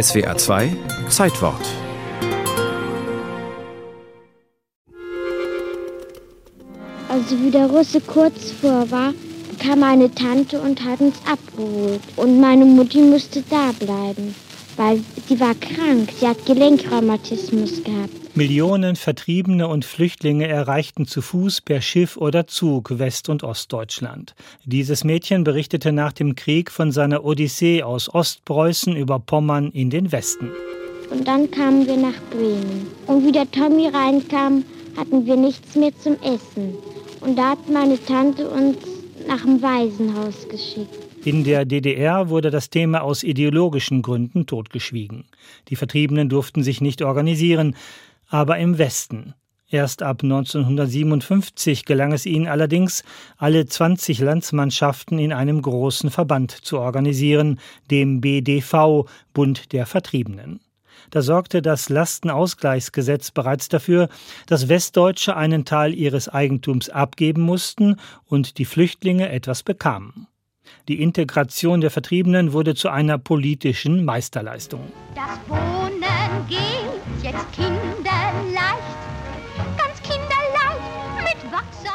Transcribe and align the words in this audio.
SWA 0.00 0.34
2 0.34 0.74
Zeitwort 1.10 1.60
Also 7.10 7.38
wie 7.42 7.50
der 7.50 7.66
Russe 7.66 8.00
kurz 8.00 8.52
vor 8.52 8.90
war, 8.90 9.12
kam 9.62 9.80
meine 9.80 10.10
Tante 10.14 10.58
und 10.62 10.82
hat 10.82 11.00
uns 11.00 11.16
abgeholt. 11.30 12.00
Und 12.16 12.40
meine 12.40 12.64
Mutti 12.64 13.02
musste 13.02 13.44
da 13.50 13.72
bleiben, 13.78 14.34
weil 14.76 15.00
sie 15.28 15.38
war 15.40 15.54
krank. 15.54 16.10
Sie 16.18 16.26
hat 16.26 16.44
Gelenkrheumatismus 16.46 17.82
gehabt. 17.82 18.22
Millionen 18.34 18.96
Vertriebene 18.96 19.68
und 19.68 19.84
Flüchtlinge 19.84 20.48
erreichten 20.48 21.06
zu 21.06 21.20
Fuß, 21.20 21.60
per 21.60 21.82
Schiff 21.82 22.16
oder 22.16 22.46
Zug 22.46 22.98
West- 22.98 23.28
und 23.28 23.42
Ostdeutschland. 23.44 24.34
Dieses 24.64 25.04
Mädchen 25.04 25.44
berichtete 25.44 25.92
nach 25.92 26.12
dem 26.12 26.34
Krieg 26.34 26.70
von 26.70 26.92
seiner 26.92 27.24
Odyssee 27.24 27.82
aus 27.82 28.12
Ostpreußen 28.12 28.96
über 28.96 29.18
Pommern 29.18 29.70
in 29.70 29.90
den 29.90 30.12
Westen. 30.12 30.50
Und 31.10 31.28
dann 31.28 31.50
kamen 31.50 31.86
wir 31.86 31.98
nach 31.98 32.18
Bremen. 32.30 32.86
Und 33.06 33.26
wie 33.26 33.32
der 33.32 33.50
Tommy 33.50 33.88
reinkam, 33.88 34.64
hatten 34.96 35.26
wir 35.26 35.36
nichts 35.36 35.74
mehr 35.74 35.92
zum 36.02 36.14
Essen. 36.22 36.74
Und 37.20 37.36
da 37.36 37.50
hat 37.50 37.68
meine 37.68 38.02
Tante 38.02 38.48
uns 38.48 38.78
nach 39.28 39.42
dem 39.42 39.60
Waisenhaus 39.60 40.48
geschickt. 40.48 41.11
In 41.24 41.44
der 41.44 41.64
DDR 41.64 42.30
wurde 42.30 42.50
das 42.50 42.68
Thema 42.68 43.02
aus 43.02 43.22
ideologischen 43.22 44.02
Gründen 44.02 44.46
totgeschwiegen. 44.46 45.26
Die 45.68 45.76
Vertriebenen 45.76 46.28
durften 46.28 46.64
sich 46.64 46.80
nicht 46.80 47.00
organisieren, 47.00 47.76
aber 48.28 48.58
im 48.58 48.76
Westen. 48.76 49.34
Erst 49.70 50.02
ab 50.02 50.24
1957 50.24 51.84
gelang 51.84 52.12
es 52.12 52.26
ihnen 52.26 52.48
allerdings, 52.48 53.04
alle 53.36 53.64
20 53.66 54.18
Landsmannschaften 54.18 55.20
in 55.20 55.32
einem 55.32 55.62
großen 55.62 56.10
Verband 56.10 56.50
zu 56.50 56.80
organisieren, 56.80 57.60
dem 57.88 58.20
BDV, 58.20 59.06
Bund 59.32 59.72
der 59.72 59.86
Vertriebenen. 59.86 60.58
Da 61.10 61.22
sorgte 61.22 61.62
das 61.62 61.88
Lastenausgleichsgesetz 61.88 63.30
bereits 63.30 63.68
dafür, 63.68 64.08
dass 64.46 64.68
Westdeutsche 64.68 65.36
einen 65.36 65.64
Teil 65.64 65.94
ihres 65.94 66.28
Eigentums 66.28 66.88
abgeben 66.88 67.42
mussten 67.42 67.96
und 68.26 68.58
die 68.58 68.64
Flüchtlinge 68.64 69.28
etwas 69.28 69.62
bekamen. 69.62 70.26
Die 70.88 71.00
Integration 71.00 71.80
der 71.80 71.90
Vertriebenen 71.90 72.52
wurde 72.52 72.74
zu 72.74 72.88
einer 72.88 73.18
politischen 73.18 74.04
Meisterleistung. 74.04 74.80
Das 75.14 75.38
Wohnen 75.48 76.02
geht 76.48 77.22
jetzt 77.22 77.52
kinderleicht, 77.52 78.82
ganz 79.78 80.02
kinderleicht 80.02 81.18
mit 81.18 81.52
Wachser. 81.52 81.92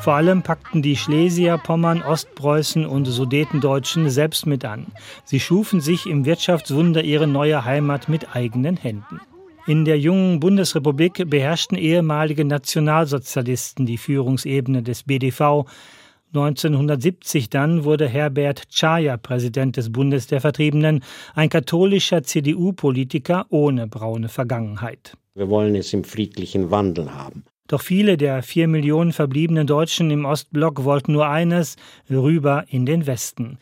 Vor 0.00 0.14
allem 0.14 0.42
packten 0.42 0.82
die 0.82 0.96
Schlesier, 0.96 1.58
Pommern, 1.58 2.02
Ostpreußen 2.02 2.86
und 2.86 3.06
Sudetendeutschen 3.06 4.10
selbst 4.10 4.46
mit 4.46 4.64
an. 4.64 4.86
Sie 5.24 5.40
schufen 5.40 5.80
sich 5.80 6.06
im 6.06 6.24
Wirtschaftswunder 6.24 7.02
ihre 7.02 7.26
neue 7.26 7.64
Heimat 7.64 8.08
mit 8.08 8.34
eigenen 8.34 8.76
Händen. 8.76 9.20
In 9.66 9.84
der 9.84 9.98
jungen 9.98 10.40
Bundesrepublik 10.40 11.28
beherrschten 11.28 11.76
ehemalige 11.76 12.44
Nationalsozialisten 12.44 13.86
die 13.86 13.98
Führungsebene 13.98 14.82
des 14.82 15.02
BDV. 15.02 15.66
1970 16.32 17.50
dann 17.50 17.84
wurde 17.84 18.08
Herbert 18.08 18.70
Czaja 18.70 19.16
Präsident 19.16 19.76
des 19.76 19.90
Bundes 19.90 20.28
der 20.28 20.40
Vertriebenen, 20.40 21.02
ein 21.34 21.48
katholischer 21.48 22.22
CDU-Politiker 22.22 23.46
ohne 23.50 23.88
braune 23.88 24.28
Vergangenheit. 24.28 25.16
Wir 25.34 25.48
wollen 25.48 25.74
es 25.74 25.92
im 25.92 26.04
friedlichen 26.04 26.70
Wandel 26.70 27.12
haben. 27.12 27.44
Doch 27.66 27.80
viele 27.80 28.16
der 28.16 28.42
vier 28.42 28.68
Millionen 28.68 29.12
verbliebenen 29.12 29.66
Deutschen 29.66 30.10
im 30.10 30.24
Ostblock 30.24 30.84
wollten 30.84 31.12
nur 31.12 31.28
eines, 31.28 31.76
rüber 32.08 32.64
in 32.68 32.86
den 32.86 33.06
Westen. 33.06 33.58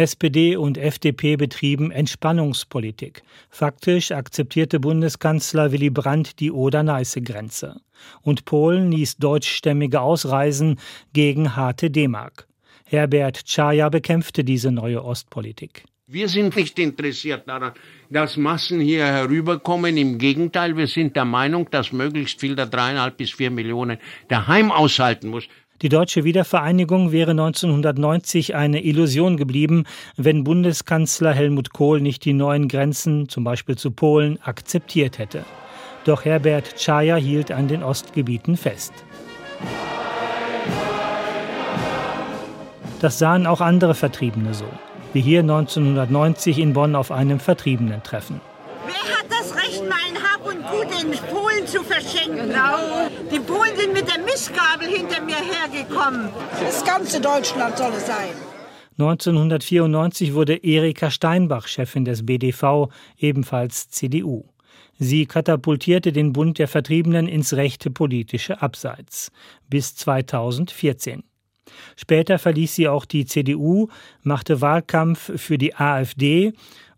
SPD 0.00 0.56
und 0.56 0.78
FDP 0.78 1.36
betrieben 1.36 1.90
Entspannungspolitik. 1.90 3.22
Faktisch 3.50 4.12
akzeptierte 4.12 4.80
Bundeskanzler 4.80 5.72
Willy 5.72 5.90
Brandt 5.90 6.40
die 6.40 6.50
Oder-Neiße-Grenze. 6.50 7.82
Und 8.22 8.46
Polen 8.46 8.90
ließ 8.90 9.18
deutschstämmige 9.18 10.00
ausreisen 10.00 10.78
gegen 11.12 11.54
harte 11.54 11.90
D-Mark. 11.90 12.48
Herbert 12.86 13.46
Czaja 13.46 13.90
bekämpfte 13.90 14.42
diese 14.42 14.72
neue 14.72 15.04
Ostpolitik. 15.04 15.84
Wir 16.06 16.28
sind 16.28 16.56
nicht 16.56 16.78
interessiert 16.78 17.46
daran, 17.46 17.72
dass 18.08 18.38
Massen 18.38 18.80
hier 18.80 19.04
herüberkommen. 19.04 19.98
Im 19.98 20.16
Gegenteil, 20.16 20.76
wir 20.76 20.86
sind 20.86 21.14
der 21.14 21.26
Meinung, 21.26 21.68
dass 21.70 21.92
möglichst 21.92 22.40
viel 22.40 22.56
der 22.56 22.66
dreieinhalb 22.66 23.18
bis 23.18 23.32
vier 23.32 23.50
Millionen 23.50 23.98
daheim 24.28 24.72
aushalten 24.72 25.28
muss. 25.28 25.46
Die 25.82 25.88
deutsche 25.88 26.24
Wiedervereinigung 26.24 27.10
wäre 27.10 27.30
1990 27.30 28.54
eine 28.54 28.82
Illusion 28.84 29.36
geblieben, 29.36 29.84
wenn 30.16 30.44
Bundeskanzler 30.44 31.32
Helmut 31.32 31.72
Kohl 31.72 32.00
nicht 32.00 32.24
die 32.24 32.34
neuen 32.34 32.68
Grenzen, 32.68 33.28
zum 33.28 33.44
Beispiel 33.44 33.76
zu 33.76 33.90
Polen, 33.90 34.38
akzeptiert 34.42 35.18
hätte. 35.18 35.44
Doch 36.04 36.24
Herbert 36.24 36.76
Czaja 36.76 37.16
hielt 37.16 37.50
an 37.50 37.68
den 37.68 37.82
Ostgebieten 37.82 38.56
fest. 38.56 38.92
Das 43.00 43.18
sahen 43.18 43.46
auch 43.46 43.60
andere 43.62 43.94
Vertriebene 43.94 44.52
so 44.52 44.66
wie 45.12 45.20
hier 45.20 45.40
1990 45.40 46.58
in 46.58 46.72
Bonn 46.72 46.94
auf 46.94 47.10
einem 47.10 47.40
Vertriebenen-Treffen. 47.40 48.40
Wer 48.86 49.16
hat 49.16 49.26
das 49.28 49.56
Recht, 49.56 49.82
Gut 50.70 51.02
in 51.02 51.10
Polen 51.32 51.66
zu 51.66 51.82
verschenken? 51.82 52.54
Die 53.32 53.40
Polen 53.40 53.76
sind 53.76 53.92
mit 53.92 54.08
der 54.08 54.22
Missgabel 54.22 54.88
hinter 54.88 55.20
mir 55.22 55.36
hergekommen. 55.36 56.28
Das 56.60 56.84
ganze 56.84 57.20
Deutschland 57.20 57.76
soll 57.76 57.92
es 57.96 58.06
sein. 58.06 58.34
1994 58.98 60.34
wurde 60.34 60.56
Erika 60.56 61.10
Steinbach 61.10 61.66
Chefin 61.66 62.04
des 62.04 62.26
BDV, 62.26 62.88
ebenfalls 63.18 63.88
CDU. 63.88 64.44
Sie 64.98 65.24
katapultierte 65.24 66.12
den 66.12 66.34
Bund 66.34 66.58
der 66.58 66.68
Vertriebenen 66.68 67.26
ins 67.26 67.54
rechte 67.54 67.90
politische 67.90 68.60
Abseits 68.60 69.32
bis 69.70 69.94
2014. 69.96 71.22
Später 71.96 72.38
verließ 72.38 72.74
sie 72.74 72.88
auch 72.88 73.06
die 73.06 73.24
CDU, 73.24 73.88
machte 74.22 74.60
Wahlkampf 74.60 75.32
für 75.36 75.56
die 75.56 75.74
AfD 75.74 76.52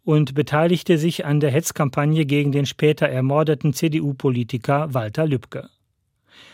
und 0.05 0.35
beteiligte 0.35 0.99
sich 0.99 1.25
an 1.25 1.41
der 1.41 1.51
Hetzkampagne 1.51 2.27
gegen 2.27 2.53
den 2.53 2.67
später 2.67 3.09
ermordeten 3.09 3.73
CDU-Politiker 3.73 4.93
Walter 4.95 5.27
Lübcke. 5.27 5.69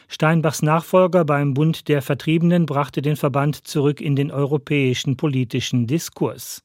Steinbachs 0.09 0.63
Nachfolger 0.63 1.25
beim 1.25 1.55
Bund 1.55 1.89
der 1.89 2.03
Vertriebenen 2.03 2.67
brachte 2.67 3.03
den 3.03 3.17
Verband 3.17 3.67
zurück 3.67 4.01
in 4.01 4.17
den 4.17 4.31
europäischen 4.31 5.17
politischen 5.17 5.87
Diskurs. 5.87 6.63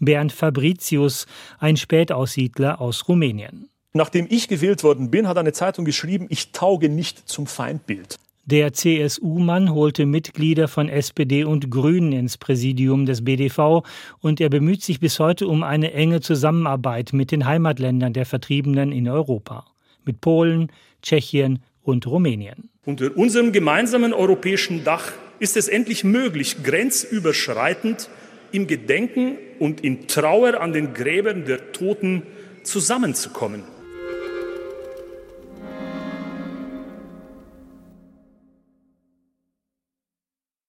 Bernd 0.00 0.32
Fabricius, 0.32 1.26
ein 1.58 1.76
Spätaussiedler 1.76 2.80
aus 2.80 3.08
Rumänien. 3.08 3.68
Nachdem 3.92 4.26
ich 4.28 4.48
gewählt 4.48 4.82
worden 4.82 5.10
bin, 5.10 5.28
hat 5.28 5.38
eine 5.38 5.52
Zeitung 5.52 5.84
geschrieben, 5.84 6.26
ich 6.28 6.52
tauge 6.52 6.88
nicht 6.88 7.28
zum 7.28 7.46
Feindbild. 7.46 8.18
Der 8.50 8.72
CSU-Mann 8.72 9.72
holte 9.72 10.06
Mitglieder 10.06 10.66
von 10.66 10.88
SPD 10.88 11.44
und 11.44 11.70
Grünen 11.70 12.10
ins 12.10 12.36
Präsidium 12.36 13.06
des 13.06 13.24
BDV 13.24 13.84
und 14.18 14.40
er 14.40 14.48
bemüht 14.48 14.82
sich 14.82 14.98
bis 14.98 15.20
heute 15.20 15.46
um 15.46 15.62
eine 15.62 15.92
enge 15.92 16.20
Zusammenarbeit 16.20 17.12
mit 17.12 17.30
den 17.30 17.46
Heimatländern 17.46 18.12
der 18.12 18.26
Vertriebenen 18.26 18.90
in 18.90 19.08
Europa, 19.08 19.66
mit 20.04 20.20
Polen, 20.20 20.72
Tschechien 21.00 21.60
und 21.84 22.08
Rumänien. 22.08 22.70
Unter 22.84 23.16
unserem 23.16 23.52
gemeinsamen 23.52 24.12
europäischen 24.12 24.82
Dach 24.82 25.12
ist 25.38 25.56
es 25.56 25.68
endlich 25.68 26.02
möglich, 26.02 26.64
grenzüberschreitend 26.64 28.10
im 28.50 28.66
Gedenken 28.66 29.36
und 29.60 29.82
in 29.82 30.08
Trauer 30.08 30.60
an 30.60 30.72
den 30.72 30.92
Gräbern 30.92 31.44
der 31.44 31.70
Toten 31.70 32.24
zusammenzukommen. 32.64 33.62